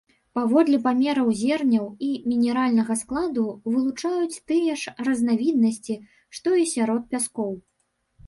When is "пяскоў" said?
7.13-7.53